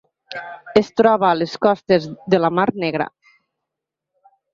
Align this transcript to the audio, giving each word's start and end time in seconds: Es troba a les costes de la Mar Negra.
Es 0.79 0.87
troba 1.01 1.27
a 1.31 1.33
les 1.41 1.53
costes 1.65 2.07
de 2.35 2.39
la 2.41 2.51
Mar 2.61 2.65
Negra. 2.85 3.07